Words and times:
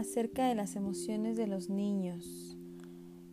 acerca 0.00 0.48
de 0.48 0.54
las 0.54 0.76
emociones 0.76 1.36
de 1.36 1.46
los 1.46 1.68
niños. 1.68 2.56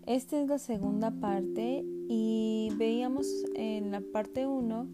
Esta 0.06 0.40
es 0.40 0.48
la 0.48 0.60
segunda 0.60 1.12
parte 1.12 1.84
y 2.10 2.70
veíamos 2.78 3.28
en 3.56 3.92
la 3.92 4.02
parte 4.02 4.46
1 4.46 4.88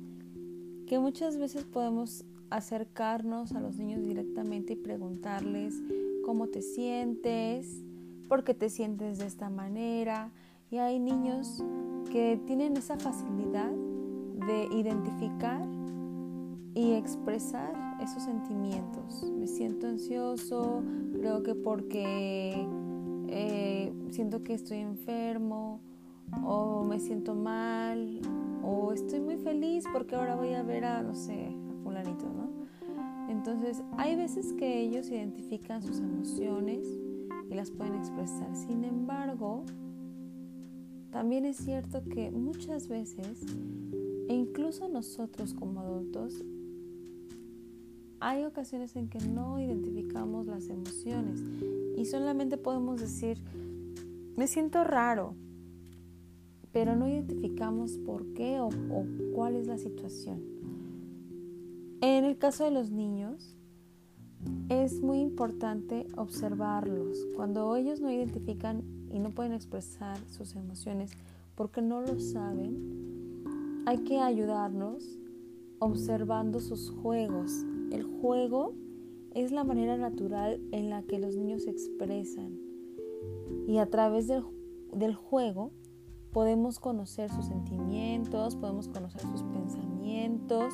que 0.88 0.99
muchas 0.99 1.38
veces 1.38 1.66
podemos 1.66 2.25
acercarnos 2.52 3.54
a 3.54 3.59
los 3.59 3.77
niños 3.77 4.04
directamente 4.04 4.73
y 4.73 4.75
preguntarles 4.75 5.81
cómo 6.23 6.48
te 6.48 6.62
sientes, 6.62 7.84
por 8.30 8.44
qué 8.44 8.53
te 8.53 8.70
sientes 8.70 9.17
de 9.17 9.26
esta 9.26 9.49
manera. 9.49 10.31
Y 10.70 10.77
hay 10.77 10.99
niños 10.99 11.63
que 12.12 12.40
tienen 12.45 12.77
esa 12.77 12.98
facilidad 12.98 13.71
de 14.48 14.67
identificar 14.76 15.67
y 16.76 16.94
expresar 16.94 17.83
esos 18.02 18.23
sentimientos. 18.23 19.31
Me 19.38 19.47
siento 19.47 19.88
ansioso, 19.88 20.83
creo 21.13 21.43
que 21.43 21.55
porque 21.55 22.67
eh, 23.27 23.93
siento 24.11 24.43
que 24.43 24.53
estoy 24.53 24.79
enfermo 24.79 25.81
o 26.45 26.83
me 26.83 26.99
siento 26.99 27.35
mal 27.35 28.21
o 28.63 28.93
estoy 28.93 29.19
muy 29.19 29.38
feliz 29.38 29.85
porque 29.91 30.16
ahora 30.16 30.35
voy 30.35 30.53
a 30.53 30.63
ver 30.63 30.85
a, 30.85 31.02
no 31.02 31.16
sé, 31.16 31.47
a 31.47 31.83
fulanito, 31.83 32.25
¿no? 32.25 32.53
Entonces, 33.29 33.83
hay 33.97 34.16
veces 34.16 34.53
que 34.53 34.81
ellos 34.81 35.09
identifican 35.09 35.81
sus 35.81 35.99
emociones 35.99 36.88
y 37.49 37.55
las 37.55 37.71
pueden 37.71 37.95
expresar. 37.95 38.55
Sin 38.55 38.83
embargo, 38.83 39.63
también 41.11 41.45
es 41.45 41.57
cierto 41.57 42.03
que 42.03 42.31
muchas 42.31 42.88
veces, 42.88 43.45
e 44.27 44.33
incluso 44.33 44.88
nosotros 44.88 45.53
como 45.53 45.80
adultos, 45.81 46.44
hay 48.23 48.45
ocasiones 48.45 48.95
en 48.95 49.09
que 49.09 49.19
no 49.19 49.59
identificamos 49.59 50.47
las 50.47 50.69
emociones 50.69 51.43
y 51.97 52.05
solamente 52.05 52.55
podemos 52.55 53.02
decir, 53.02 53.38
me 54.38 54.47
siento 54.47 54.85
raro, 54.85 55.35
pero 56.71 56.95
no 56.95 57.09
identificamos 57.09 57.97
por 57.97 58.25
qué 58.33 58.61
o, 58.61 58.69
cuál 59.35 59.55
es 59.55 59.67
la 59.67 59.77
situación. 59.77 60.41
En 61.99 62.23
el 62.23 62.38
caso 62.38 62.63
de 62.63 62.71
los 62.71 62.91
niños, 62.91 63.57
es 64.69 65.01
muy 65.01 65.19
importante 65.19 66.07
observarlos. 66.16 67.27
Cuando 67.35 67.75
ellos 67.75 67.99
no 67.99 68.09
identifican 68.09 68.83
y 69.11 69.19
no 69.19 69.31
pueden 69.31 69.51
expresar 69.51 70.17
sus 70.29 70.55
emociones 70.55 71.11
porque 71.55 71.81
no 71.81 71.99
lo 71.99 72.17
saben, 72.21 73.83
hay 73.85 73.97
que 74.05 74.19
ayudarnos 74.19 75.19
observando 75.79 76.61
sus 76.61 76.89
juegos. 76.89 77.66
El 77.94 78.02
juego 78.02 78.73
es 79.36 79.52
la 79.52 79.63
manera 79.63 79.97
natural 79.97 80.59
en 80.72 80.89
la 80.89 81.03
que 81.03 81.19
los 81.19 81.36
niños 81.36 81.61
se 81.63 81.69
expresan 81.69 82.58
y 83.67 83.77
a 83.77 83.88
través 83.88 84.27
del, 84.27 85.13
juego 85.13 85.72
podemos 86.31 86.80
conocer 86.80 87.30
sus 87.30 87.45
sentimientos, 87.45 88.55
podemos 88.55 88.88
conocer 88.88 89.22
sus 89.22 89.44
pensamientos, 89.44 90.73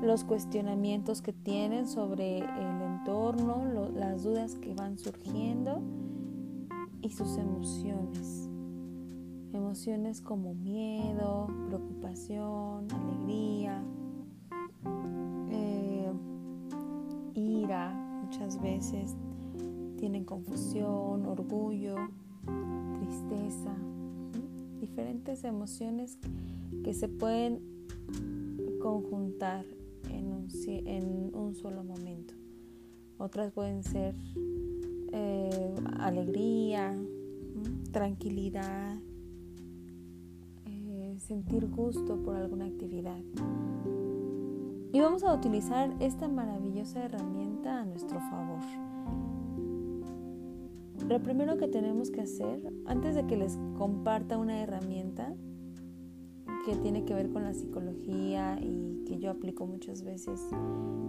los 0.00 0.24
cuestionamientos 0.24 1.20
que 1.20 1.34
tienen 1.34 1.86
sobre 1.86 2.38
el 2.38 2.82
entorno, 2.82 3.90
las 3.94 4.22
dudas 4.22 4.54
que 4.54 4.72
van 4.72 4.98
surgiendo 4.98 5.82
y 7.02 7.10
sus 7.10 7.36
emociones. 7.36 8.48
Emociones 9.52 10.22
como 10.22 10.54
miedo, 10.54 11.48
preocupación, 11.68 12.86
alegría, 12.90 13.84
muchas 18.22 18.60
veces 18.60 19.16
tienen 19.96 20.24
confusión, 20.24 21.26
orgullo, 21.26 21.96
tristeza, 22.98 23.74
diferentes 24.80 25.44
emociones 25.44 26.18
que 26.84 26.94
se 26.94 27.08
pueden 27.08 27.60
conjuntar 28.80 29.64
en 30.08 31.30
un, 31.34 31.54
solo 31.54 31.84
momento. 31.84 32.34
Otras 33.18 33.52
pueden 33.52 33.82
ser 33.82 34.14
eh, 35.12 35.74
alegría, 35.98 36.96
tranquilidad, 37.92 38.96
eh, 40.66 41.16
sentir 41.18 41.68
gusto 41.68 42.16
por 42.22 42.36
alguna 42.36 42.66
actividad. 42.66 43.20
Y 44.92 45.00
vamos 45.00 45.22
a 45.22 45.32
utilizar 45.32 45.94
esta 46.00 46.26
maravillosa 46.26 47.04
herramienta 47.04 47.80
a 47.80 47.84
nuestro 47.84 48.18
favor. 48.18 48.58
Lo 51.08 51.22
primero 51.22 51.56
que 51.56 51.68
tenemos 51.68 52.10
que 52.10 52.22
hacer, 52.22 52.72
antes 52.86 53.14
de 53.14 53.26
que 53.26 53.36
les 53.36 53.56
comparta 53.78 54.36
una 54.36 54.60
herramienta, 54.60 55.34
que 56.66 56.76
tiene 56.76 57.04
que 57.04 57.14
ver 57.14 57.30
con 57.30 57.44
la 57.44 57.54
psicología 57.54 58.58
y 58.60 59.04
que 59.06 59.18
yo 59.18 59.30
aplico 59.30 59.66
muchas 59.66 60.02
veces 60.02 60.40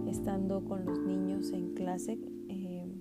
estando 0.06 0.64
con 0.64 0.84
los 0.84 1.00
niños 1.00 1.50
en 1.52 1.74
clase. 1.74 2.18
Eh, 2.48 3.00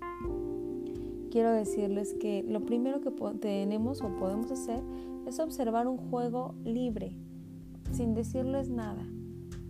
quiero 1.29 1.51
decirles 1.51 2.15
que 2.19 2.43
lo 2.43 2.65
primero 2.65 3.01
que 3.01 3.11
tenemos 3.39 4.01
o 4.01 4.15
podemos 4.17 4.51
hacer 4.51 4.83
es 5.27 5.39
observar 5.39 5.87
un 5.87 5.97
juego 5.97 6.55
libre, 6.63 7.15
sin 7.91 8.15
decirles 8.15 8.69
nada. 8.69 9.07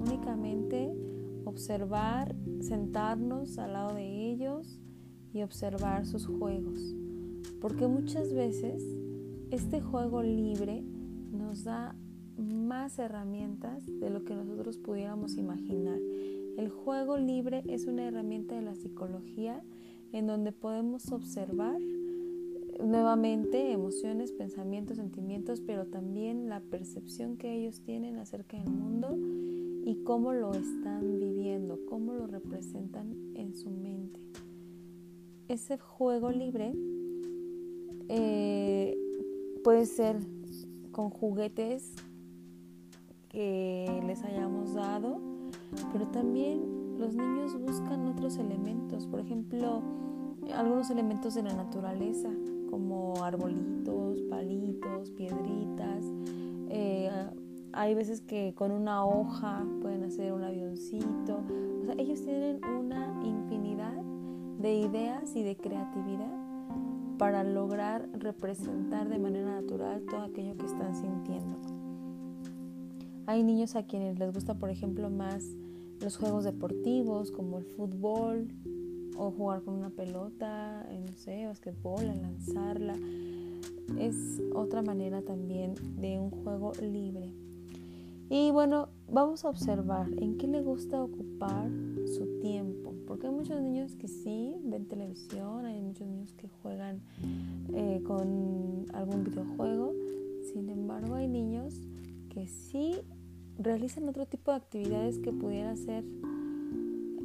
Únicamente 0.02 0.92
observar, 1.46 2.36
sentarnos 2.62 3.58
al 3.58 3.74
lado 3.74 3.96
de 3.96 4.32
ellos 4.32 4.80
y 5.34 5.44
observar 5.44 6.06
sus 6.06 6.26
juegos. 6.26 6.96
Porque 7.60 7.88
muchas 7.88 8.34
veces 8.34 8.84
este 9.52 9.82
juego 9.82 10.24
libre 10.24 10.84
nos 11.32 11.64
da 11.64 11.96
más 12.38 12.98
herramientas 13.00 13.86
de 13.86 14.10
lo 14.10 14.24
que 14.24 14.34
nosotros 14.34 14.78
pudiéramos 14.78 15.38
imaginar. 15.38 16.00
El 16.58 16.70
juego 16.70 17.18
libre 17.18 17.64
es 17.68 17.86
una 17.86 18.08
herramienta 18.08 18.56
de 18.56 18.62
la 18.62 18.76
psicología 18.76 19.64
en 20.12 20.28
donde 20.28 20.52
podemos 20.52 21.12
observar 21.12 21.80
nuevamente 22.84 23.72
emociones, 23.72 24.32
pensamientos, 24.32 24.98
sentimientos, 24.98 25.62
pero 25.62 25.86
también 25.86 26.50
la 26.50 26.60
percepción 26.60 27.38
que 27.38 27.54
ellos 27.54 27.82
tienen 27.82 28.18
acerca 28.18 28.58
del 28.58 28.70
mundo 28.70 29.18
y 29.84 30.04
cómo 30.04 30.34
lo 30.34 30.54
están 30.54 31.20
viviendo, 31.20 31.80
cómo 31.90 32.14
lo 32.14 32.28
representan 32.28 33.16
en 33.36 33.56
su 33.56 33.70
mente. 33.70 34.20
Ese 35.48 35.78
juego 35.78 36.32
libre 36.32 36.74
eh, 38.10 38.98
puede 39.64 39.86
ser 39.86 40.20
con 40.92 41.10
juguetes 41.10 41.94
que 43.30 44.02
les 44.06 44.24
hayamos 44.24 44.74
dado, 44.74 45.20
pero 45.92 46.08
también 46.08 46.98
los 46.98 47.16
niños 47.16 47.60
buscan 47.60 48.06
otros 48.08 48.38
elementos, 48.38 49.08
por 49.08 49.20
ejemplo, 49.20 49.82
algunos 50.54 50.90
elementos 50.90 51.36
de 51.36 51.44
la 51.44 51.54
naturaleza, 51.54 52.30
como 52.70 53.24
arbolitos, 53.24 54.22
palitos, 54.24 55.12
piedritas. 55.12 56.06
Eh, 56.70 57.10
hay 57.74 57.94
veces 57.94 58.22
que 58.22 58.54
con 58.56 58.72
una 58.72 59.06
hoja 59.06 59.66
pueden 59.82 60.04
hacer 60.04 60.34
un 60.34 60.44
avioncito. 60.44 61.44
O 61.82 61.86
sea, 61.86 61.96
ellos 61.98 62.22
tienen 62.22 62.64
una 62.66 63.22
infinidad 63.24 64.02
de 64.60 64.76
ideas 64.76 65.36
y 65.36 65.44
de 65.44 65.56
creatividad 65.56 66.32
para 67.18 67.44
lograr 67.44 68.10
representar 68.14 69.08
de 69.10 69.20
manera 69.20 69.62
natural 69.62 70.04
todo 70.10 70.22
aquello 70.22 70.58
que 70.58 70.66
están 70.66 70.96
sintiendo. 70.96 71.58
Hay 73.28 73.44
niños 73.44 73.76
a 73.76 73.84
quienes 73.84 74.20
les 74.20 74.34
gusta, 74.34 74.56
por 74.56 74.70
ejemplo, 74.70 75.10
más 75.10 75.46
los 76.02 76.18
juegos 76.18 76.44
deportivos 76.44 77.32
como 77.32 77.60
el 77.60 77.66
fútbol 77.66 78.48
o 79.16 79.32
jugar 79.32 79.62
con 79.62 79.76
una 79.76 79.92
pelota, 79.92 80.84
no 80.90 81.14
sé, 81.16 81.46
basquetbol, 81.46 82.08
lanzarla. 82.08 82.96
Es 84.00 84.42
otra 84.54 84.82
manera 84.82 85.22
también 85.22 85.76
de 86.00 86.20
un 86.20 86.32
juego 86.32 86.72
libre. 86.82 87.32
Y 88.34 88.50
bueno, 88.50 88.88
vamos 89.10 89.44
a 89.44 89.50
observar 89.50 90.08
en 90.16 90.38
qué 90.38 90.48
le 90.48 90.62
gusta 90.62 91.04
ocupar 91.04 91.70
su 92.06 92.40
tiempo, 92.40 92.94
porque 93.06 93.28
hay 93.28 93.34
muchos 93.34 93.62
niños 93.62 93.94
que 93.96 94.08
sí 94.08 94.56
ven 94.64 94.88
televisión, 94.88 95.66
hay 95.66 95.82
muchos 95.82 96.08
niños 96.08 96.34
que 96.36 96.48
juegan 96.48 97.02
eh, 97.74 98.02
con 98.08 98.86
algún 98.94 99.26
videojuego, 99.26 99.94
sin 100.54 100.70
embargo 100.70 101.16
hay 101.16 101.28
niños 101.28 101.76
que 102.30 102.48
sí 102.48 103.02
realizan 103.60 104.08
otro 104.08 104.26
tipo 104.26 104.52
de 104.52 104.58
actividades 104.58 105.18
que 105.18 105.34
pudiera 105.34 105.76
ser 105.76 106.06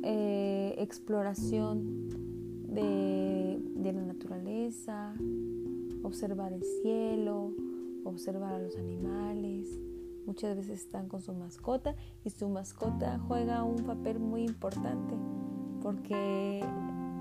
eh, 0.03 0.75
exploración 0.79 2.09
de, 2.67 3.61
de 3.77 3.93
la 3.93 4.03
naturaleza, 4.03 5.15
observar 6.03 6.53
el 6.53 6.65
cielo, 6.83 7.53
observar 8.03 8.55
a 8.55 8.59
los 8.59 8.77
animales. 8.77 9.79
Muchas 10.27 10.57
veces 10.57 10.83
están 10.83 11.09
con 11.09 11.23
su 11.23 11.33
mascota 11.33 11.95
y 12.25 12.31
su 12.31 12.49
mascota 12.49 13.19
juega 13.29 13.63
un 13.63 13.85
papel 13.85 14.19
muy 14.19 14.43
importante 14.43 15.15
porque 15.83 16.65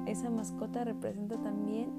esa 0.07 0.29
mascota 0.31 0.83
representa 0.83 1.37
también 1.41 1.91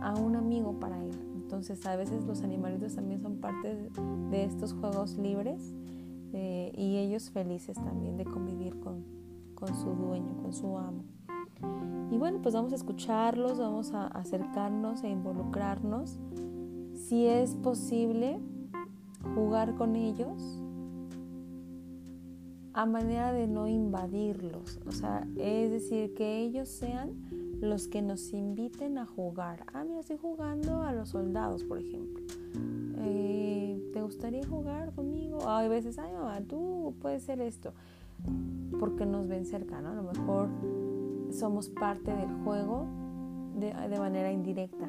a 0.00 0.14
un 0.16 0.36
amigo 0.36 0.78
para 0.78 1.04
él. 1.04 1.18
Entonces 1.34 1.84
a 1.86 1.96
veces 1.96 2.24
los 2.24 2.42
animalitos 2.42 2.94
también 2.94 3.20
son 3.20 3.38
parte 3.40 3.90
de 4.30 4.44
estos 4.44 4.72
juegos 4.72 5.16
libres 5.18 5.74
eh, 6.32 6.72
y 6.76 6.98
ellos 6.98 7.30
felices 7.30 7.76
también 7.76 8.16
de 8.16 8.24
convivir 8.24 8.78
con, 8.80 9.04
con 9.54 9.74
su 9.74 9.90
dueño, 9.94 10.36
con 10.42 10.52
su 10.52 10.78
amo. 10.78 11.02
Y 12.10 12.18
bueno, 12.18 12.40
pues 12.40 12.54
vamos 12.54 12.72
a 12.72 12.76
escucharlos, 12.76 13.58
vamos 13.58 13.92
a 13.92 14.06
acercarnos 14.06 15.02
e 15.02 15.08
involucrarnos. 15.08 16.18
Si 16.94 17.26
es 17.26 17.54
posible, 17.56 18.40
jugar 19.34 19.74
con 19.74 19.96
ellos 19.96 20.62
a 22.78 22.86
manera 22.86 23.32
de 23.32 23.48
no 23.48 23.66
invadirlos. 23.66 24.78
O 24.86 24.92
sea, 24.92 25.26
es 25.36 25.72
decir, 25.72 26.14
que 26.14 26.38
ellos 26.38 26.68
sean 26.68 27.10
los 27.60 27.88
que 27.88 28.02
nos 28.02 28.32
inviten 28.32 28.98
a 28.98 29.06
jugar. 29.06 29.64
Ah, 29.72 29.82
mira, 29.82 29.98
estoy 29.98 30.16
jugando 30.16 30.82
a 30.82 30.92
los 30.92 31.08
soldados, 31.08 31.64
por 31.64 31.78
ejemplo. 31.78 32.22
Eh, 32.98 33.90
¿Te 33.92 34.00
gustaría 34.00 34.46
jugar 34.46 34.92
conmigo? 34.92 35.48
hay 35.48 35.68
veces, 35.68 35.98
ay, 35.98 36.12
mamá, 36.12 36.40
tú 36.42 36.94
puedes 37.00 37.24
ser 37.24 37.40
esto. 37.40 37.72
Porque 38.78 39.06
nos 39.06 39.26
ven 39.26 39.44
cerca, 39.44 39.80
¿no? 39.80 39.88
A 39.88 39.94
lo 39.94 40.04
mejor 40.04 40.48
somos 41.32 41.68
parte 41.68 42.12
del 42.14 42.32
juego 42.44 42.86
de, 43.58 43.74
de 43.74 43.98
manera 43.98 44.30
indirecta. 44.30 44.86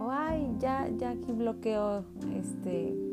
O, 0.00 0.10
ay, 0.10 0.56
ya, 0.58 0.88
ya 0.88 1.10
aquí 1.10 1.30
bloqueo 1.30 2.04
este 2.34 3.11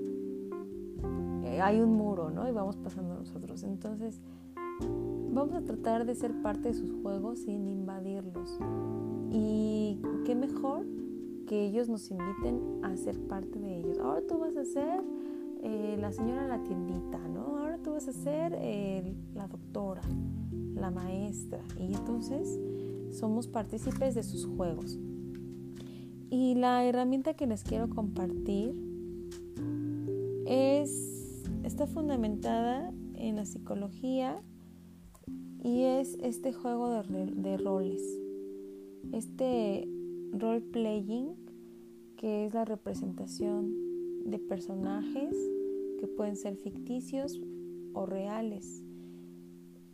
hay 1.61 1.81
un 1.81 1.93
muro, 1.93 2.29
¿no? 2.29 2.47
Y 2.47 2.51
vamos 2.51 2.75
pasando 2.77 3.15
nosotros. 3.15 3.63
Entonces, 3.63 4.21
vamos 5.31 5.55
a 5.55 5.61
tratar 5.61 6.05
de 6.05 6.15
ser 6.15 6.41
parte 6.41 6.69
de 6.69 6.73
sus 6.73 6.91
juegos 7.01 7.39
sin 7.39 7.67
invadirlos. 7.67 8.57
Y 9.31 10.01
qué 10.25 10.35
mejor 10.35 10.85
que 11.47 11.65
ellos 11.65 11.89
nos 11.89 12.09
inviten 12.11 12.61
a 12.83 12.95
ser 12.95 13.19
parte 13.27 13.59
de 13.59 13.79
ellos. 13.79 13.99
Ahora 13.99 14.21
tú 14.27 14.37
vas 14.37 14.55
a 14.55 14.65
ser 14.65 15.01
eh, 15.63 15.97
la 15.99 16.11
señora 16.11 16.43
de 16.43 16.47
la 16.47 16.63
tiendita, 16.63 17.17
¿no? 17.27 17.57
Ahora 17.57 17.77
tú 17.79 17.91
vas 17.91 18.07
a 18.07 18.13
ser 18.13 18.55
eh, 18.55 19.15
la 19.33 19.47
doctora, 19.47 20.01
la 20.75 20.91
maestra. 20.91 21.59
Y 21.79 21.93
entonces 21.93 22.59
somos 23.11 23.47
partícipes 23.47 24.15
de 24.15 24.23
sus 24.23 24.45
juegos. 24.45 24.99
Y 26.29 26.55
la 26.55 26.85
herramienta 26.85 27.33
que 27.33 27.47
les 27.47 27.63
quiero 27.63 27.89
compartir 27.89 28.75
es 30.45 31.08
está 31.69 31.85
fundamentada 31.85 32.91
en 33.13 33.35
la 33.35 33.45
psicología 33.45 34.41
y 35.63 35.83
es 35.83 36.17
este 36.23 36.51
juego 36.51 36.89
de, 36.89 37.57
roles. 37.57 38.01
Este 39.11 39.87
role 40.31 40.61
playing 40.61 41.35
que 42.17 42.47
es 42.47 42.55
la 42.55 42.65
representación 42.65 43.71
de 44.25 44.39
personajes 44.39 45.35
que 45.99 46.07
pueden 46.07 46.37
ser 46.37 46.55
ficticios 46.57 47.39
o 47.93 48.07
reales 48.07 48.83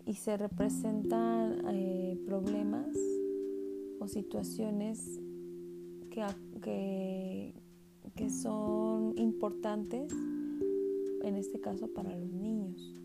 y 0.05 0.13
se 0.13 0.37
representan 0.37 1.61
eh, 1.67 2.17
problemas 2.25 2.95
o 3.99 4.07
situaciones 4.07 5.19
que, 6.09 7.53
que 8.15 8.29
son 8.29 9.17
importantes 9.17 10.13
en 11.25 11.35
este 11.37 11.59
caso 11.59 11.87
para 11.87 12.15
los 12.15 12.31
niños. 12.31 12.95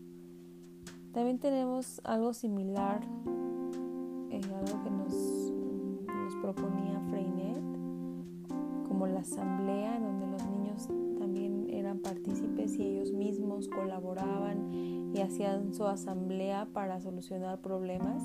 También 1.11 1.39
tenemos 1.39 1.99
algo 2.03 2.33
similar, 2.33 3.01
eh, 4.29 4.41
algo 4.55 4.83
que 4.83 4.89
nos, 4.91 5.53
proponía 6.41 6.99
Freinet, 7.09 7.61
como 8.87 9.05
la 9.05 9.19
asamblea, 9.19 9.97
en 9.97 10.03
donde 10.03 10.27
los 10.27 10.43
niños 10.49 10.87
también 11.19 11.67
eran 11.69 11.99
partícipes 11.99 12.79
y 12.79 12.83
ellos 12.83 13.11
mismos 13.11 13.67
colaboraban 13.67 14.71
y 15.13 15.19
hacían 15.19 15.73
su 15.73 15.85
asamblea 15.85 16.67
para 16.73 16.99
solucionar 16.99 17.59
problemas 17.59 18.23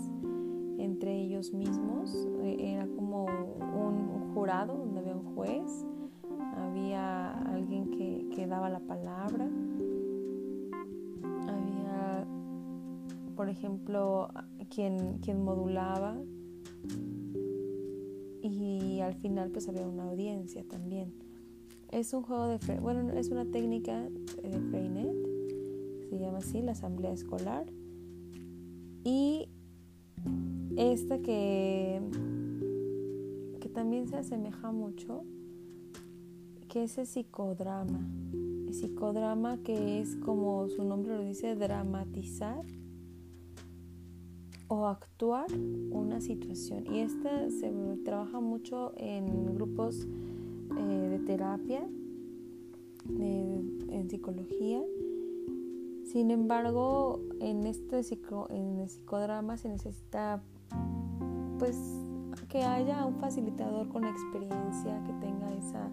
entre 0.78 1.20
ellos 1.20 1.52
mismos. 1.52 2.14
Eh, 2.42 2.72
era 2.72 2.86
como 2.86 3.24
un, 3.26 4.32
jurado 4.32 4.76
donde 4.76 5.00
había 5.00 5.16
un 5.16 5.34
juez, 5.34 5.86
había 6.56 7.32
alguien 7.48 7.90
que 7.90 8.46
daba 8.46 8.70
la 8.70 8.80
palabra 8.80 9.48
por 13.36 13.50
ejemplo, 13.50 14.28
quien, 14.70 15.18
quien 15.18 15.44
modulaba 15.44 16.16
y 18.42 19.00
al 19.00 19.14
final 19.14 19.50
pues 19.50 19.68
había 19.68 19.86
una 19.86 20.04
audiencia 20.04 20.64
también. 20.64 21.12
Es 21.90 22.12
un 22.14 22.22
juego 22.22 22.48
de, 22.48 22.80
bueno, 22.80 23.12
es 23.12 23.28
una 23.28 23.44
técnica 23.44 24.02
de 24.02 24.60
Freinet, 24.70 25.14
se 26.08 26.18
llama 26.18 26.38
así, 26.38 26.62
la 26.62 26.72
asamblea 26.72 27.12
escolar. 27.12 27.66
Y 29.04 29.48
esta 30.76 31.18
que, 31.18 32.00
que 33.60 33.68
también 33.68 34.08
se 34.08 34.16
asemeja 34.16 34.72
mucho, 34.72 35.24
que 36.68 36.84
es 36.84 36.98
el 36.98 37.06
psicodrama. 37.06 38.08
El 38.66 38.74
psicodrama 38.74 39.58
que 39.58 40.00
es 40.00 40.16
como 40.16 40.68
su 40.68 40.84
nombre 40.84 41.16
lo 41.16 41.22
dice, 41.22 41.54
dramatizar 41.54 42.64
o 44.68 44.86
actuar 44.86 45.46
una 45.90 46.20
situación. 46.20 46.84
Y 46.92 47.00
esta 47.00 47.50
se 47.50 47.72
trabaja 48.04 48.40
mucho 48.40 48.92
en 48.96 49.54
grupos 49.54 50.06
eh, 50.76 51.08
de 51.10 51.18
terapia, 51.20 51.86
en 53.08 54.06
psicología. 54.10 54.82
Sin 56.04 56.30
embargo, 56.30 57.20
en 57.40 57.66
este 57.66 58.00
en 58.50 58.80
el 58.80 58.88
psicodrama 58.88 59.56
se 59.56 59.68
necesita 59.68 60.42
pues 61.58 61.76
que 62.48 62.62
haya 62.62 63.04
un 63.04 63.16
facilitador 63.16 63.88
con 63.88 64.04
experiencia, 64.04 65.02
que 65.04 65.12
tenga 65.14 65.52
esa 65.54 65.88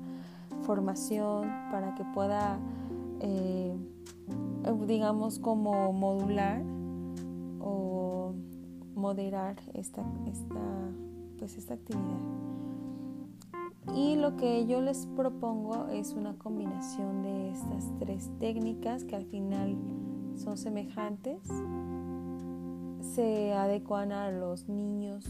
formación 0.64 1.48
para 1.72 1.96
que 1.96 2.04
pueda, 2.14 2.60
eh, 3.20 3.76
digamos, 4.86 5.40
como 5.40 5.94
modular 5.94 6.64
moderar 9.04 9.58
esta, 9.74 10.02
esta, 10.32 10.62
pues 11.38 11.58
esta 11.58 11.74
actividad. 11.74 12.22
Y 13.94 14.16
lo 14.16 14.38
que 14.38 14.66
yo 14.66 14.80
les 14.80 15.08
propongo 15.08 15.90
es 15.90 16.14
una 16.14 16.38
combinación 16.38 17.22
de 17.22 17.52
estas 17.52 17.92
tres 18.00 18.32
técnicas 18.40 19.04
que 19.04 19.18
al 19.18 19.26
final 19.26 19.76
son 20.38 20.58
semejantes, 20.58 21.42
se 23.14 23.52
adecuan 23.52 24.14
a 24.14 24.32
los 24.32 24.70
niños 24.70 25.26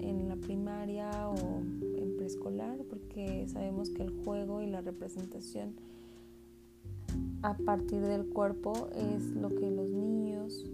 en 0.00 0.28
la 0.28 0.36
primaria 0.36 1.08
o 1.30 1.62
en 1.96 2.16
preescolar 2.18 2.76
porque 2.90 3.48
sabemos 3.48 3.88
que 3.88 4.02
el 4.02 4.10
juego 4.22 4.60
y 4.60 4.66
la 4.66 4.82
representación 4.82 5.72
a 7.40 7.54
partir 7.54 8.02
del 8.02 8.26
cuerpo 8.26 8.90
es 8.94 9.30
lo 9.32 9.48
que 9.48 9.70
los 9.70 9.88
niños 9.88 10.66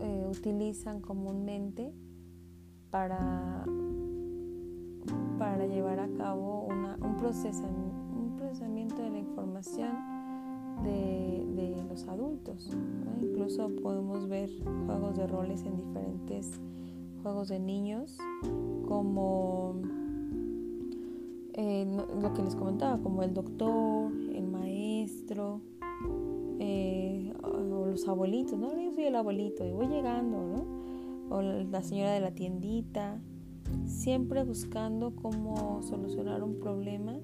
eh, 0.00 0.26
utilizan 0.28 1.00
comúnmente 1.00 1.92
para, 2.90 3.64
para 5.38 5.66
llevar 5.66 6.00
a 6.00 6.08
cabo 6.16 6.66
un, 6.66 7.16
procesamiento, 7.16 7.96
un 8.14 8.36
procesamiento 8.36 9.02
de 9.02 9.10
la 9.10 9.18
información 9.18 9.90
de, 10.84 11.84
los 11.88 12.08
adultos. 12.08 12.70
Incluso 13.20 13.70
podemos 13.82 14.26
ver 14.26 14.48
juegos 14.86 15.14
de 15.14 15.26
roles 15.26 15.62
en 15.64 15.76
diferentes 15.76 16.58
juegos 17.22 17.48
de 17.48 17.58
niños, 17.58 18.16
como 18.88 19.74
eh, 21.52 21.86
lo 22.20 22.32
que 22.32 22.42
les 22.42 22.56
comentaba, 22.56 22.98
como 23.02 23.22
el 23.22 23.34
doctor, 23.34 24.10
el 24.32 24.46
maestro, 24.46 25.60
los 27.92 28.08
abuelitos, 28.08 28.58
¿no? 28.58 28.76
Yo 28.80 28.92
soy 28.92 29.04
el 29.04 29.14
abuelito 29.14 29.64
y 29.64 29.70
voy 29.70 29.86
llegando, 29.86 30.38
¿no? 30.38 31.34
O 31.34 31.42
la 31.42 31.82
señora 31.82 32.12
de 32.12 32.20
la 32.20 32.32
tiendita, 32.32 33.20
siempre 33.86 34.42
buscando 34.44 35.14
cómo 35.14 35.82
solucionar 35.82 36.42
un 36.42 36.58
problema 36.58 37.18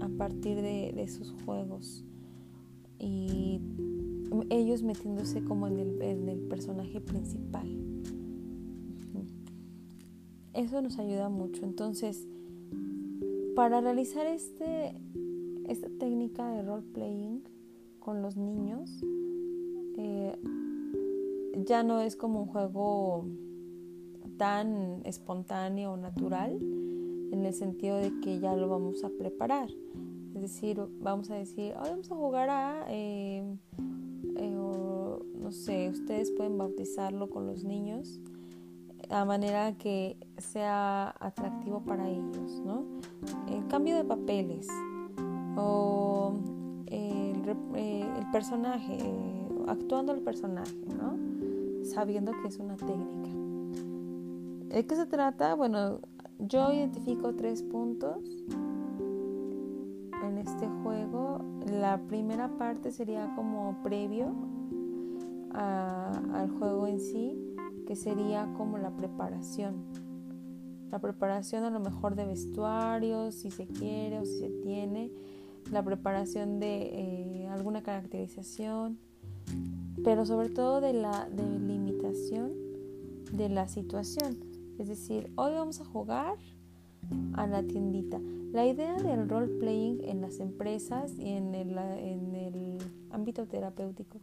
a 0.00 0.08
partir 0.08 0.60
de, 0.60 1.06
sus 1.08 1.32
juegos 1.44 2.04
y 2.98 3.60
ellos 4.50 4.82
metiéndose 4.82 5.44
como 5.44 5.66
en 5.68 5.78
el, 5.78 6.02
en 6.02 6.28
el 6.28 6.40
personaje 6.40 7.00
principal. 7.00 7.68
Eso 10.54 10.82
nos 10.82 10.98
ayuda 10.98 11.28
mucho. 11.28 11.64
Entonces, 11.64 12.26
para 13.54 13.80
realizar 13.80 14.26
este, 14.26 14.94
esta 15.66 15.88
técnica 15.98 16.50
de 16.50 16.62
role 16.62 16.84
playing, 16.92 17.42
con 18.02 18.20
los 18.20 18.36
niños 18.36 18.90
eh, 19.96 20.36
ya 21.66 21.82
no 21.82 22.00
es 22.00 22.16
como 22.16 22.42
un 22.42 22.46
juego 22.46 23.26
tan 24.36 25.02
espontáneo 25.04 25.92
o 25.92 25.96
natural 25.96 26.58
en 27.32 27.44
el 27.44 27.54
sentido 27.54 27.96
de 27.96 28.12
que 28.20 28.40
ya 28.40 28.54
lo 28.56 28.68
vamos 28.68 29.04
a 29.04 29.08
preparar. 29.10 29.68
Es 30.34 30.40
decir, 30.40 30.80
vamos 31.00 31.30
a 31.30 31.34
decir, 31.34 31.74
hoy 31.80 31.90
vamos 31.90 32.10
a 32.10 32.14
jugar 32.14 32.50
a, 32.50 32.84
eh, 32.88 33.44
eh, 34.36 34.50
no 34.50 35.52
sé, 35.52 35.90
ustedes 35.90 36.30
pueden 36.30 36.56
bautizarlo 36.56 37.28
con 37.28 37.46
los 37.46 37.64
niños 37.64 38.20
a 39.10 39.24
manera 39.24 39.76
que 39.76 40.16
sea 40.38 41.14
atractivo 41.20 41.82
para 41.84 42.08
ellos, 42.08 42.62
¿no? 42.64 42.84
El 43.48 43.66
cambio 43.66 43.96
de 43.96 44.04
papeles 44.04 44.66
o 45.56 46.34
el, 46.86 47.42
el 47.44 48.30
personaje, 48.32 48.98
actuando 49.72 50.12
el 50.12 50.20
personaje, 50.20 50.76
¿no? 50.86 51.16
Sabiendo 51.84 52.32
que 52.40 52.48
es 52.48 52.58
una 52.58 52.76
técnica. 52.76 53.30
¿De 54.74 54.86
qué 54.86 54.96
se 54.96 55.06
trata? 55.06 55.54
Bueno, 55.54 56.00
yo 56.38 56.72
identifico 56.72 57.34
tres 57.34 57.62
puntos 57.62 58.18
en 60.22 60.38
este 60.38 60.68
juego. 60.82 61.40
La 61.66 62.00
primera 62.06 62.48
parte 62.56 62.90
sería 62.90 63.34
como 63.34 63.82
previo 63.82 64.32
al 65.52 66.50
juego 66.58 66.86
en 66.86 67.00
sí, 67.00 67.38
que 67.86 67.96
sería 67.96 68.52
como 68.56 68.78
la 68.78 68.96
preparación. 68.96 69.84
La 70.90 70.98
preparación 70.98 71.64
a 71.64 71.70
lo 71.70 71.80
mejor 71.80 72.14
de 72.14 72.26
vestuario, 72.26 73.32
si 73.32 73.50
se 73.50 73.66
quiere 73.66 74.18
o 74.18 74.24
si 74.24 74.38
se 74.38 74.50
tiene. 74.62 75.10
La 75.70 75.82
preparación 75.82 76.60
de 76.60 77.44
eh, 77.44 77.48
alguna 77.48 77.82
caracterización, 77.82 78.98
pero 80.04 80.26
sobre 80.26 80.48
todo 80.48 80.80
de 80.80 80.92
la 80.92 81.28
delimitación 81.30 82.52
de 83.32 83.48
la 83.48 83.68
situación 83.68 84.52
es 84.78 84.88
decir, 84.88 85.30
hoy 85.36 85.52
vamos 85.52 85.80
a 85.80 85.84
jugar 85.84 86.36
a 87.34 87.46
la 87.46 87.62
tiendita. 87.62 88.20
La 88.52 88.66
idea 88.66 88.96
del 88.96 89.28
role 89.28 89.46
playing 89.60 90.02
en 90.02 90.20
las 90.20 90.40
empresas 90.40 91.16
y 91.18 91.28
en 91.28 91.54
el, 91.54 91.78
en 91.78 92.34
el 92.34 92.78
ámbito 93.10 93.46
terapéutico 93.46 94.18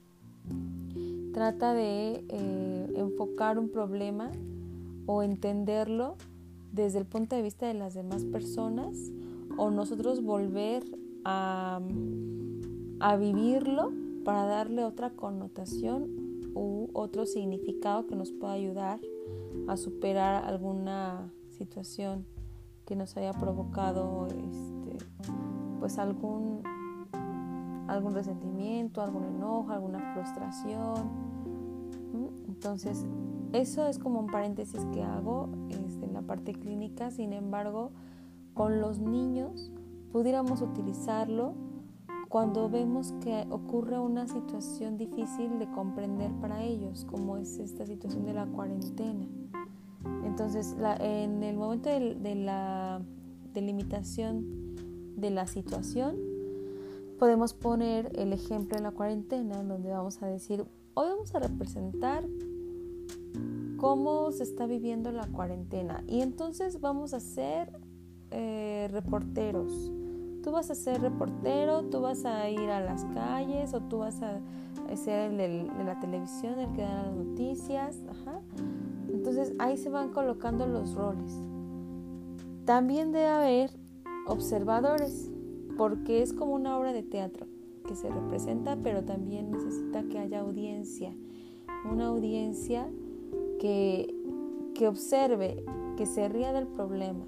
trata 1.34 1.74
de 1.74 2.26
eh, 2.28 2.94
enfocar 2.96 3.58
un 3.60 3.70
problema 3.70 4.32
o 5.06 5.24
entenderlo 5.24 6.16
desde 6.74 7.00
el 7.00 7.06
punto 7.06 7.36
de 7.36 7.42
vista 7.42 7.68
de 7.68 7.76
las 7.76 7.94
demás 7.94 8.26
personas 8.26 8.98
o 9.58 9.72
nosotros 9.72 10.22
volver 10.24 10.84
a, 11.24 11.80
a 13.00 13.16
vivirlo 13.18 13.94
para 14.24 14.46
darle 14.46 14.84
otra 14.84 15.12
connotación 15.12 16.08
u 16.54 16.90
otro 16.94 17.26
significado 17.26 18.08
que 18.08 18.16
nos 18.16 18.32
pueda 18.32 18.54
ayudar 18.54 19.00
a 19.68 19.78
superar 19.78 20.44
alguna 20.46 21.32
situación 21.50 22.26
que 22.86 22.96
nos 22.96 23.16
haya 23.18 23.34
provocado 23.34 24.28
este, 24.28 25.06
pues 25.80 26.00
algún 26.00 26.64
algún 27.88 28.14
resentimiento, 28.14 29.02
algún 29.02 29.26
enojo, 29.26 29.72
alguna 29.72 30.14
frustración. 30.14 31.10
Entonces, 32.48 33.06
eso 33.52 33.88
es 33.88 33.98
como 33.98 34.20
un 34.20 34.28
paréntesis 34.28 34.86
que 34.94 35.02
hago 35.02 35.50
este, 35.70 36.06
en 36.06 36.14
la 36.14 36.22
parte 36.22 36.54
clínica. 36.54 37.10
Sin 37.10 37.34
embargo, 37.34 37.92
con 38.54 38.80
los 38.80 39.00
niños 39.00 39.72
pudiéramos 40.12 40.62
utilizarlo 40.62 41.56
cuando 42.30 42.70
vemos 42.70 43.12
que 43.24 43.48
ocurre 43.50 44.00
una 44.00 44.28
situación 44.28 44.98
difícil 44.98 45.58
de 45.58 45.70
comprender 45.72 46.32
para 46.40 46.64
ellos, 46.64 47.06
como 47.06 47.38
es 47.38 47.58
esta 47.58 47.88
situación 47.88 48.26
de 48.26 48.34
la 48.34 48.46
cuarentena. 48.46 49.28
Entonces, 50.24 50.76
en 51.00 51.42
el 51.42 51.58
momento 51.58 51.90
de, 51.90 52.36
la 52.36 53.02
delimitación 53.52 54.76
de 55.18 55.32
la 55.32 55.48
situación, 55.48 56.18
podemos 57.18 57.56
poner 57.56 58.12
el 58.16 58.32
ejemplo 58.32 58.78
de 58.78 58.84
la 58.84 58.92
cuarentena, 58.92 59.64
donde 59.64 59.90
vamos 59.90 60.22
a 60.22 60.28
decir, 60.28 60.64
hoy 60.94 61.10
vamos 61.10 61.34
a 61.34 61.40
representar 61.40 62.28
cómo 63.78 64.32
se 64.32 64.44
está 64.44 64.68
viviendo 64.68 65.12
la 65.12 65.26
cuarentena. 65.28 66.04
Y 66.08 66.22
entonces 66.22 66.80
vamos 66.80 67.16
a 67.16 67.20
ser 67.20 67.72
eh, 68.30 68.88
reporteros. 68.92 69.92
Tú 70.44 70.52
vas 70.52 70.72
a 70.72 70.76
ser 70.76 71.02
reportero, 71.02 71.84
tú 71.84 72.02
vas 72.02 72.26
a 72.26 72.50
ir 72.50 72.70
a 72.70 72.80
las 72.80 73.06
calles 73.14 73.74
o 73.74 73.82
tú 73.82 74.00
vas 74.00 74.22
a 74.22 74.40
ser 74.96 75.32
el 75.32 75.38
de 75.38 75.84
la 75.84 76.00
televisión, 76.00 76.60
el 76.60 76.72
que 76.74 76.82
da 76.82 77.04
las 77.04 77.16
noticias. 77.16 77.98
Ajá. 78.10 78.40
Entonces 79.12 79.54
ahí 79.60 79.78
se 79.78 79.90
van 79.90 80.10
colocando 80.10 80.66
los 80.68 80.94
roles. 80.94 81.42
También 82.66 83.12
debe 83.12 83.28
haber 83.28 83.72
observadores, 84.28 85.32
porque 85.78 86.22
es 86.22 86.34
como 86.34 86.54
una 86.54 86.78
obra 86.78 86.94
de 86.94 87.04
teatro 87.04 87.48
que 87.88 87.96
se 87.96 88.10
representa, 88.10 88.78
pero 88.84 89.04
también 89.04 89.52
necesita 89.52 90.04
que 90.04 90.20
haya 90.20 90.42
audiencia. 90.42 91.14
Una 91.92 92.08
audiencia 92.08 92.88
que, 93.60 94.14
que 94.76 94.88
observe, 94.88 95.64
que 95.98 96.06
se 96.06 96.30
ría 96.30 96.54
del 96.54 96.68
problema, 96.68 97.26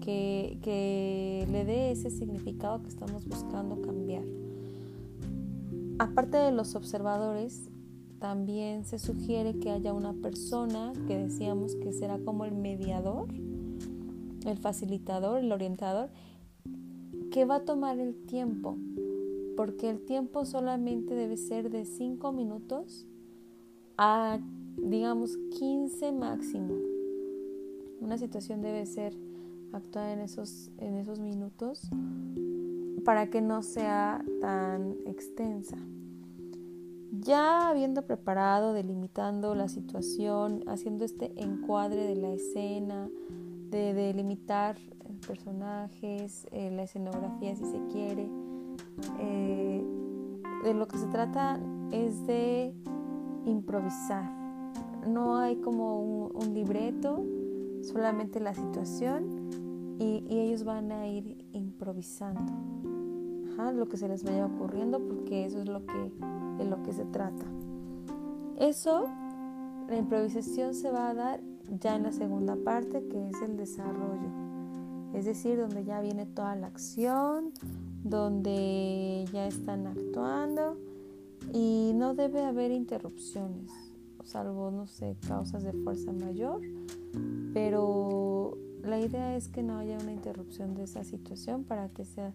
que, 0.00 1.46
le 1.50 1.64
dé 1.64 1.90
ese 1.90 2.10
significado 2.10 2.82
que 2.82 2.88
estamos 2.88 3.26
buscando 3.26 3.80
cambiar. 3.80 4.24
Aparte 5.98 6.36
de 6.36 6.52
los 6.52 6.74
observadores, 6.74 7.70
también 8.18 8.84
se 8.84 8.98
sugiere 8.98 9.58
que 9.58 9.70
haya 9.70 9.92
una 9.92 10.12
persona 10.12 10.92
que 11.06 11.16
decíamos 11.16 11.74
que 11.76 11.92
será 11.92 12.18
como 12.18 12.44
el 12.44 12.54
mediador, 12.54 13.28
el 14.44 14.58
facilitador, 14.58 15.38
el 15.38 15.52
orientador, 15.52 16.10
que 17.30 17.44
va 17.44 17.56
a 17.56 17.64
tomar 17.64 17.98
el 17.98 18.14
tiempo, 18.26 18.76
porque 19.56 19.90
el 19.90 20.04
tiempo 20.04 20.44
solamente 20.44 21.14
debe 21.14 21.36
ser 21.36 21.70
de 21.70 21.84
5 21.84 22.32
minutos 22.32 23.06
a, 23.96 24.38
digamos, 24.76 25.36
15 25.58 26.12
máximo. 26.12 26.74
Una 28.00 28.16
situación 28.16 28.62
debe 28.62 28.86
ser 28.86 29.27
actuada 29.72 30.12
en 30.12 30.20
esos, 30.20 30.70
en 30.78 30.96
esos 30.96 31.20
minutos 31.20 31.90
para 33.04 33.28
que 33.30 33.40
no 33.40 33.62
sea 33.62 34.24
tan 34.40 34.96
extensa. 35.06 35.76
Ya 37.10 37.68
habiendo 37.68 38.02
preparado, 38.02 38.74
delimitando 38.74 39.54
la 39.54 39.68
situación, 39.68 40.62
haciendo 40.68 41.04
este 41.04 41.32
encuadre 41.36 42.04
de 42.04 42.16
la 42.16 42.32
escena, 42.32 43.08
de 43.70 43.94
delimitar 43.94 44.76
personajes, 45.26 46.46
eh, 46.52 46.70
la 46.70 46.82
escenografía 46.82 47.56
si 47.56 47.64
se 47.64 47.80
quiere, 47.90 48.28
eh, 49.20 49.84
de 50.64 50.74
lo 50.74 50.86
que 50.86 50.98
se 50.98 51.06
trata 51.06 51.58
es 51.90 52.26
de 52.26 52.74
improvisar. 53.46 54.30
No 55.06 55.36
hay 55.38 55.56
como 55.56 56.02
un, 56.02 56.54
libreto, 56.54 57.24
solamente 57.82 58.40
la 58.40 58.54
situación 58.54 59.37
y, 59.98 60.24
y, 60.28 60.38
ellos 60.38 60.64
van 60.64 60.92
a 60.92 61.06
ir 61.08 61.44
improvisando 61.52 62.52
lo 63.66 63.88
que 63.88 63.96
se 63.96 64.08
les 64.08 64.22
vaya 64.22 64.46
ocurriendo 64.46 65.00
porque 65.00 65.44
eso 65.44 65.60
es 65.60 65.68
lo 65.68 65.84
que 65.84 66.12
de 66.58 66.64
lo 66.64 66.82
que 66.82 66.92
se 66.92 67.04
trata. 67.06 67.44
Eso, 68.58 69.06
la 69.88 69.96
improvisación 69.96 70.74
se 70.74 70.90
va 70.90 71.10
a 71.10 71.14
dar 71.14 71.40
ya 71.80 71.96
en 71.96 72.04
la 72.04 72.12
segunda 72.12 72.56
parte, 72.56 73.06
que 73.08 73.28
es 73.28 73.42
el 73.42 73.56
desarrollo. 73.56 74.30
Es 75.14 75.24
decir, 75.24 75.58
donde 75.58 75.84
ya 75.84 76.00
viene 76.00 76.26
toda 76.26 76.54
la 76.56 76.68
acción, 76.68 77.52
donde 78.04 79.24
ya 79.32 79.46
están 79.46 79.86
actuando 79.86 80.76
y 81.52 81.92
no 81.94 82.14
debe 82.14 82.44
haber 82.44 82.70
interrupciones, 82.70 83.72
salvo, 84.24 84.70
no 84.70 84.86
sé, 84.86 85.16
causas 85.26 85.62
de 85.62 85.72
fuerza 85.72 86.12
mayor, 86.12 86.60
pero 87.54 88.58
la 88.82 89.00
idea 89.00 89.36
es 89.36 89.48
que 89.48 89.62
no 89.62 89.78
haya 89.78 89.98
una 89.98 90.12
interrupción 90.12 90.74
de 90.74 90.84
esa 90.84 91.04
situación 91.04 91.64
para 91.64 91.88
que 91.88 92.04
sea 92.04 92.32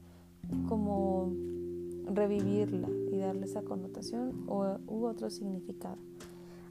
como 0.68 1.34
revivirla 2.12 2.90
y 3.12 3.18
darle 3.18 3.46
esa 3.46 3.62
connotación 3.62 4.44
o, 4.48 4.78
u 4.88 5.06
otro 5.06 5.30
significado. 5.30 5.98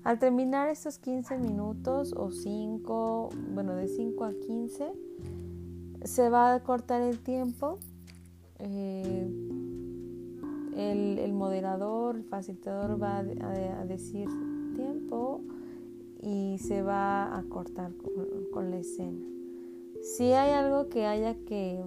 Al 0.04 0.18
terminar 0.18 0.68
estos 0.68 0.98
15 0.98 1.38
minutos 1.38 2.12
o 2.16 2.32
5, 2.32 3.30
bueno, 3.54 3.76
de 3.76 3.86
5 3.86 4.24
a 4.24 4.32
15, 4.32 4.92
se 6.04 6.28
va 6.28 6.54
a 6.54 6.60
cortar 6.60 7.02
el 7.02 7.20
tiempo. 7.20 7.78
Eh, 8.58 9.28
el, 10.76 11.32
moderador, 11.32 12.16
el 12.16 12.24
facilitador 12.24 13.00
va 13.00 13.18
a, 13.18 13.84
decir 13.84 14.28
tiempo 14.74 15.40
y 16.20 16.58
se 16.58 16.82
va 16.82 17.36
a 17.36 17.42
cortar 17.44 17.92
con 18.52 18.70
la 18.70 18.78
escena. 18.78 19.31
Si 20.02 20.32
hay 20.32 20.50
algo 20.50 20.88
que 20.88 21.06
haya 21.06 21.36
que 21.46 21.80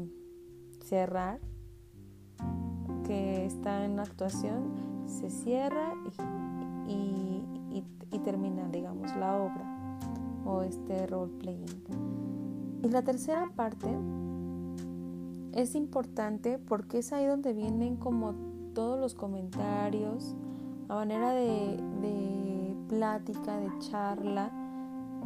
cerrar, 0.86 1.42
que 3.06 3.46
está 3.46 3.84
en 3.84 4.00
actuación 4.00 5.06
se 5.06 5.30
cierra 5.30 5.94
y, 6.88 7.84
termina, 8.24 8.68
digamos, 8.70 9.16
la 9.18 9.38
obra. 9.38 10.00
o 10.46 10.62
este 10.64 11.06
role 11.08 11.32
playing. 11.40 11.84
Y 12.82 12.90
la 12.90 13.04
tercera 13.04 13.52
parte 13.56 13.88
es 15.52 15.76
importante 15.76 16.58
porque 16.58 17.00
es 17.00 17.14
ahí 17.14 17.26
donde 17.26 17.54
vienen 17.54 17.98
como 17.98 18.34
todos 18.74 19.00
los 19.00 19.14
comentarios, 19.14 20.36
a 20.88 20.96
manera 20.96 21.34
de, 21.34 21.78
plática, 22.88 23.58
de 23.58 23.70
charla, 23.80 24.52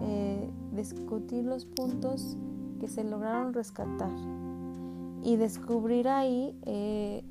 eh, 0.02 0.50
discutir 0.74 1.46
los 1.46 1.66
puntos 1.66 2.38
que 2.80 2.88
se 2.88 3.04
lograron 3.04 3.54
rescatar 3.54 4.12
y 5.24 5.36
descubrir 5.36 6.08
ahí 6.08 6.58
eh, 6.66 7.24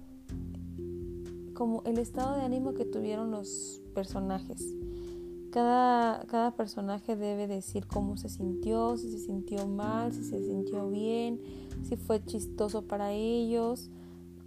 como 1.55 1.83
el 1.85 1.99
estado 1.99 2.37
de 2.37 2.43
ánimo 2.43 2.75
que 2.75 2.85
tuvieron 2.85 3.31
los 3.31 3.83
personajes. 3.95 4.63
Cada, 5.51 6.25
cada, 6.27 6.51
personaje 6.53 7.17
debe 7.17 7.47
decir 7.47 7.87
cómo 7.87 8.19
se 8.19 8.29
sintió, 8.29 8.97
si 8.99 9.11
se 9.11 9.19
sintió 9.19 9.67
mal, 9.67 10.13
si 10.13 10.23
se 10.23 10.45
sintió 10.45 10.91
bien, 10.91 11.41
si 11.83 11.97
fue 11.97 12.23
chistoso 12.23 12.83
para 12.83 13.13
ellos, 13.13 13.91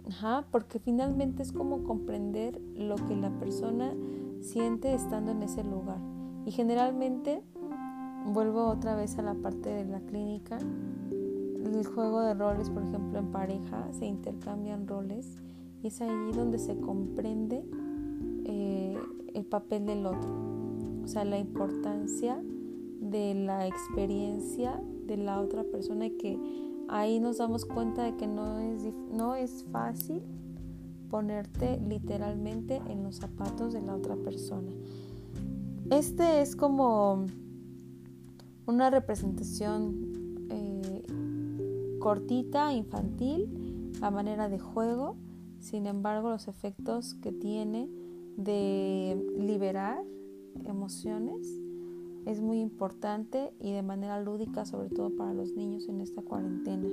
Ajá, 0.08 0.44
porque 0.50 0.78
finalmente 0.78 1.42
es 1.42 1.52
como 1.52 1.84
comprender 1.84 2.60
lo 2.74 2.96
que 2.96 3.14
la 3.14 3.30
persona 3.38 3.94
siente 4.40 4.94
estando 4.94 5.30
en 5.30 5.42
ese 5.42 5.62
lugar. 5.62 5.98
Y 6.44 6.50
generalmente, 6.50 7.42
vuelvo 8.26 8.66
otra 8.66 8.94
vez 8.94 9.18
a 9.18 9.22
la 9.22 9.34
parte 9.34 9.68
de 9.70 9.84
la 9.84 10.00
clínica, 10.00 10.58
el 11.64 11.86
juego 11.86 12.20
de 12.20 12.34
roles, 12.34 12.70
por 12.70 12.82
ejemplo, 12.82 13.18
en 13.18 13.30
pareja, 13.30 13.88
se 13.92 14.06
intercambian 14.06 14.86
roles 14.86 15.36
y 15.82 15.88
es 15.88 16.00
ahí 16.00 16.32
donde 16.34 16.58
se 16.58 16.76
comprende 16.78 17.64
eh, 18.44 18.98
el 19.34 19.44
papel 19.44 19.86
del 19.86 20.06
otro. 20.06 20.30
O 21.04 21.08
sea, 21.08 21.24
la 21.24 21.38
importancia 21.38 22.42
de 23.00 23.34
la 23.34 23.66
experiencia 23.66 24.80
de 25.06 25.16
la 25.16 25.40
otra 25.40 25.64
persona 25.64 26.06
y 26.06 26.10
que 26.12 26.38
ahí 26.88 27.20
nos 27.20 27.38
damos 27.38 27.64
cuenta 27.64 28.04
de 28.04 28.16
que 28.16 28.26
no 28.26 28.58
es, 28.58 28.84
no 29.10 29.34
es 29.34 29.64
fácil 29.72 30.22
ponerte 31.10 31.80
literalmente 31.80 32.80
en 32.88 33.02
los 33.02 33.16
zapatos 33.16 33.72
de 33.72 33.82
la 33.82 33.94
otra 33.94 34.16
persona. 34.16 34.70
Este 35.90 36.40
es 36.40 36.56
como 36.56 37.26
una 38.66 38.90
representación 38.90 40.46
eh, 40.50 41.02
cortita, 41.98 42.72
infantil, 42.72 43.92
a 44.00 44.10
manera 44.10 44.48
de 44.48 44.58
juego. 44.58 45.16
Sin 45.60 45.86
embargo, 45.86 46.30
los 46.30 46.48
efectos 46.48 47.14
que 47.14 47.32
tiene 47.32 47.88
de 48.36 49.20
liberar 49.38 50.02
emociones 50.64 51.46
es 52.26 52.40
muy 52.40 52.60
importante 52.60 53.52
y 53.60 53.72
de 53.72 53.82
manera 53.82 54.20
lúdica, 54.20 54.64
sobre 54.64 54.88
todo 54.88 55.10
para 55.16 55.34
los 55.34 55.54
niños 55.54 55.88
en 55.88 56.00
esta 56.00 56.22
cuarentena. 56.22 56.88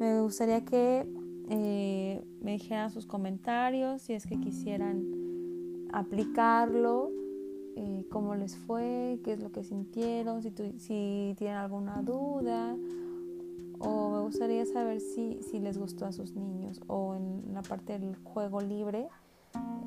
Me 0.00 0.20
gustaría 0.20 0.64
que 0.64 1.06
eh, 1.48 2.24
me 2.40 2.52
dijeran 2.52 2.90
sus 2.90 3.06
comentarios, 3.06 4.02
si 4.02 4.14
es 4.14 4.26
que 4.26 4.38
quisieran 4.40 5.04
aplicarlo, 5.92 7.10
eh, 7.80 8.06
cómo 8.10 8.34
les 8.34 8.56
fue, 8.56 9.20
qué 9.24 9.32
es 9.32 9.40
lo 9.40 9.50
que 9.52 9.64
sintieron, 9.64 10.42
si, 10.42 10.52
si 10.78 11.34
tienen 11.38 11.56
alguna 11.56 12.02
duda, 12.02 12.76
o 13.78 14.10
me 14.10 14.20
gustaría 14.20 14.66
saber 14.66 15.00
si, 15.00 15.40
si 15.42 15.58
les 15.58 15.78
gustó 15.78 16.06
a 16.06 16.12
sus 16.12 16.34
niños, 16.34 16.80
o 16.86 17.14
en 17.14 17.54
la 17.54 17.62
parte 17.62 17.98
del 17.98 18.16
juego 18.16 18.60
libre, 18.60 19.08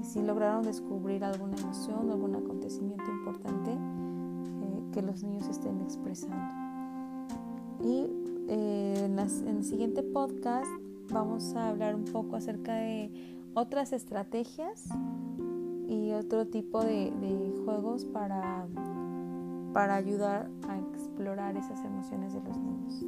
si 0.01 0.21
lograron 0.21 0.63
descubrir 0.63 1.23
alguna 1.23 1.55
emoción, 1.57 2.09
algún 2.09 2.35
acontecimiento 2.35 3.05
importante 3.09 3.77
que 4.93 5.01
los 5.01 5.23
niños 5.23 5.47
estén 5.49 5.81
expresando. 5.81 6.37
Y 7.83 8.07
eh, 8.47 9.05
en, 9.05 9.19
el 9.19 9.63
siguiente 9.63 10.03
podcast 10.03 10.69
vamos 11.09 11.55
a 11.55 11.69
hablar 11.69 11.95
un 11.95 12.05
poco 12.05 12.35
acerca 12.35 12.75
de 12.75 13.11
otras 13.55 13.91
estrategias 13.91 14.87
y 15.93 16.11
otro 16.13 16.47
tipo 16.47 16.83
de, 16.83 17.11
juegos 17.65 18.05
para, 18.05 18.67
para 19.73 19.95
ayudar 19.95 20.49
a 20.67 20.77
explorar 20.79 21.55
esas 21.55 21.83
emociones 21.85 22.33
de 22.33 22.41
los 22.41 22.57
niños. 22.57 23.05